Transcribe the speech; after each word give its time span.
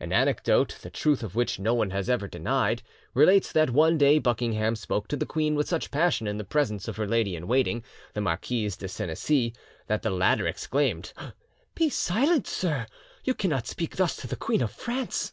An 0.00 0.12
anecdote, 0.12 0.76
the 0.82 0.90
truth 0.90 1.22
of 1.22 1.36
which 1.36 1.60
no 1.60 1.72
one 1.72 1.90
has 1.90 2.10
ever 2.10 2.26
denied, 2.26 2.82
relates 3.14 3.52
that 3.52 3.70
one 3.70 3.96
day 3.96 4.18
Buckingham 4.18 4.74
spoke 4.74 5.06
to 5.06 5.16
the 5.16 5.24
queen 5.24 5.54
with 5.54 5.68
such 5.68 5.92
passion 5.92 6.26
in 6.26 6.36
the 6.36 6.42
presence 6.42 6.88
of 6.88 6.96
her 6.96 7.06
lady 7.06 7.36
in 7.36 7.46
waiting, 7.46 7.84
the 8.12 8.20
Marquise 8.20 8.76
de 8.76 8.88
Senecey, 8.88 9.54
that 9.86 10.02
the 10.02 10.10
latter 10.10 10.48
exclaimed, 10.48 11.12
"Be 11.76 11.88
silent, 11.88 12.48
sir, 12.48 12.88
you 13.22 13.34
cannot 13.34 13.68
speak 13.68 13.94
thus 13.94 14.16
to 14.16 14.26
the 14.26 14.34
Queen 14.34 14.62
of 14.62 14.72
France!" 14.72 15.32